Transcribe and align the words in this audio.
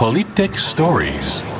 Polyptych 0.00 0.60
Stories. 0.60 1.59